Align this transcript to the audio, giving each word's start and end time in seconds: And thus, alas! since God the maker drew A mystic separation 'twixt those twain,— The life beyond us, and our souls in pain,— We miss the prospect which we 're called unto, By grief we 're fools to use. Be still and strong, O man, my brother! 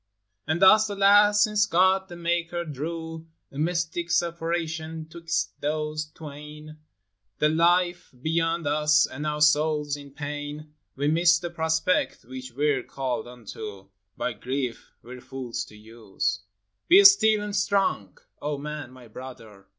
And 0.47 0.63
thus, 0.63 0.89
alas! 0.89 1.43
since 1.43 1.67
God 1.67 2.09
the 2.09 2.15
maker 2.15 2.65
drew 2.65 3.27
A 3.51 3.59
mystic 3.59 4.09
separation 4.09 5.05
'twixt 5.07 5.53
those 5.61 6.07
twain,— 6.09 6.77
The 7.37 7.49
life 7.49 8.09
beyond 8.19 8.65
us, 8.65 9.05
and 9.05 9.27
our 9.27 9.41
souls 9.41 9.95
in 9.95 10.09
pain,— 10.09 10.73
We 10.95 11.07
miss 11.07 11.37
the 11.37 11.51
prospect 11.51 12.25
which 12.25 12.51
we 12.51 12.71
're 12.71 12.81
called 12.81 13.27
unto, 13.27 13.89
By 14.17 14.33
grief 14.33 14.91
we 15.03 15.15
're 15.17 15.21
fools 15.21 15.63
to 15.65 15.75
use. 15.77 16.39
Be 16.87 17.03
still 17.05 17.43
and 17.43 17.55
strong, 17.55 18.17
O 18.41 18.57
man, 18.57 18.89
my 18.89 19.07
brother! 19.07 19.67